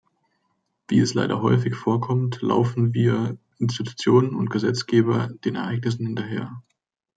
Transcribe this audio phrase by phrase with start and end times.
[0.87, 6.63] Wie es leider häufig vorkommt, laufen wir Institutionen und Gesetzgeber den Ereignissen hinterher.